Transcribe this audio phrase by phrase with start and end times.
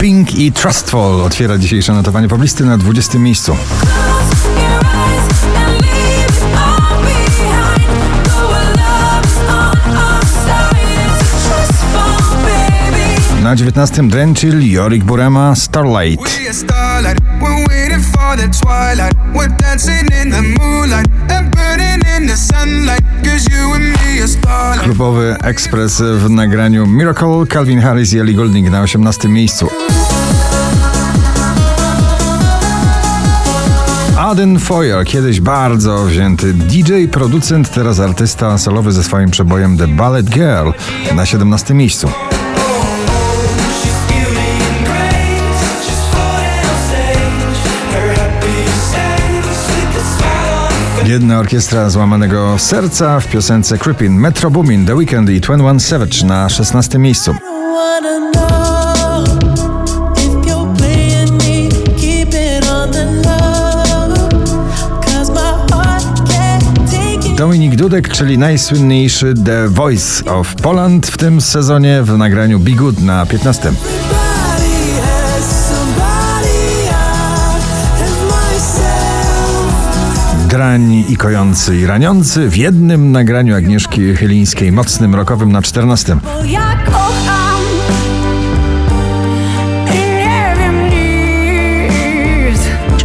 [0.00, 3.56] Pink i Trustful otwiera dzisiejsze notowanie poblisty na 20 miejscu.
[13.42, 16.38] Na 19 Drenchill, Jorik Burema, Starlight.
[24.82, 29.68] Klubowy ekspres w nagraniu Miracle, Calvin Harris i Ellie Goulding na 18 miejscu.
[34.28, 40.30] Aden Foyer, kiedyś bardzo wzięty DJ, producent, teraz artysta solowy ze swoim przebojem The Ballet
[40.30, 40.70] Girl
[41.14, 42.10] na 17 miejscu.
[51.04, 56.48] Jedna orkiestra złamanego serca w piosence Creepin, Metro Boomin, The Weeknd i 21 Savage na
[56.48, 57.34] 16 miejscu.
[67.48, 73.00] Dominik Dudek, czyli najsłynniejszy The Voice of Poland w tym sezonie w nagraniu Be Good
[73.00, 73.72] na 15.
[80.48, 86.16] Drań i kojący i raniący w jednym nagraniu Agnieszki Chylińskiej, mocnym rokowym na 14.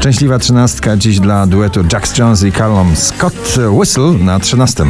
[0.04, 4.86] Szczęśliwa trzynastka dziś dla duetu Jax Jones i Callum Scott Whistle na 13.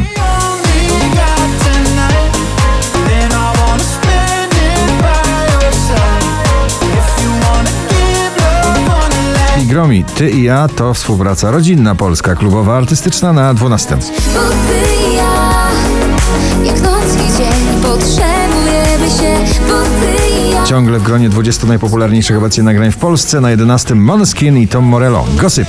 [9.66, 13.98] Gromi, ty i ja to współpraca rodzinna, polska, klubowa, artystyczna na 12.
[20.64, 25.26] Ciągle w gronie 20 najpopularniejszych obecnie nagrań w Polsce, na 11 Måneskin i Tom Morello.
[25.36, 25.68] Gossip.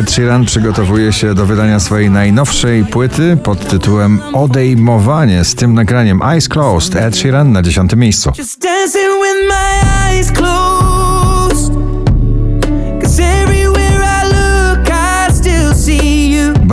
[0.00, 6.22] Ed Sheeran przygotowuje się do wydania swojej najnowszej płyty pod tytułem Odejmowanie z tym nagraniem
[6.22, 6.96] Eyes Closed.
[6.96, 8.32] Ed Sheeran na dziesiątym miejscu.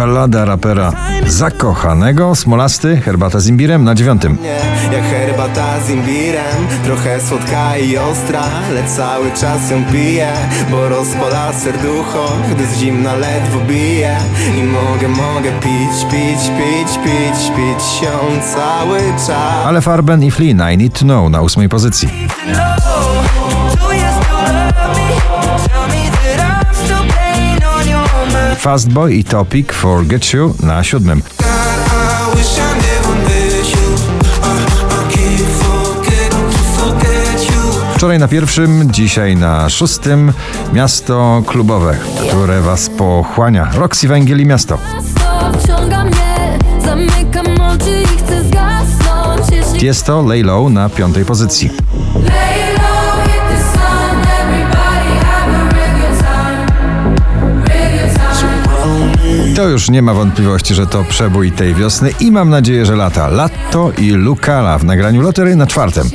[0.08, 0.94] Ballada rapera
[1.28, 4.38] zakochanego, smolasty, herbata z imbirem na dziewiątym.
[4.92, 10.30] Jak herbata z imbirem, trochę słodka i ostra, ale cały czas ją piję,
[10.72, 14.18] bo rozpala serducho, gdy z zimna ledwo bije.
[14.60, 19.66] I mogę, mogę pić, pić, pić, pić, pić się cały czas.
[19.66, 22.10] Ale Farben i Flynn, I Need To Know na ósmej pozycji.
[28.58, 31.22] Fastboy i Topic Forget You na siódmym.
[37.96, 40.34] Wczoraj na pierwszym, dzisiaj na szóstym.
[40.74, 41.98] Miasto klubowe,
[42.28, 43.72] które was pochłania.
[43.74, 44.78] Roxy Węgiel i miasto.
[49.82, 51.70] Jest to Lay Low na piątej pozycji.
[59.58, 63.28] To już nie ma wątpliwości, że to przebój tej wiosny i mam nadzieję, że lata.
[63.28, 66.10] Lato i Lukala w nagraniu lotery na czwartym.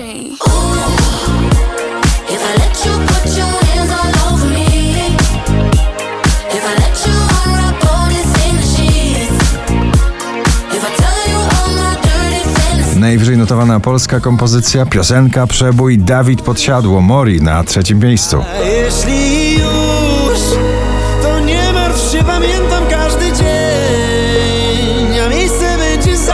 [12.97, 18.45] Najwyżej notowana polska kompozycja, piosenka, przebój Dawid Podsiadło, Mori na trzecim miejscu.
[18.65, 19.62] Jeśli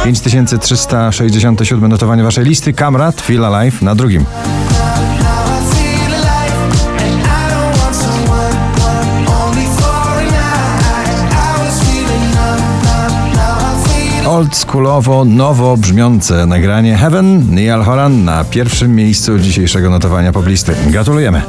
[0.08, 4.24] 5367 notowanie waszej listy, Kamrat, Feel Alive na drugim.
[14.26, 20.74] oldschoolowo, nowo brzmiące nagranie Heaven Niall Horan na pierwszym miejscu dzisiejszego notowania poblisty.
[20.86, 21.42] Gratulujemy.